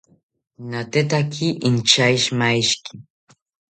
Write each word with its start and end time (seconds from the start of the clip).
Natekaki 0.69 1.47
inchashimashiki 1.67 2.93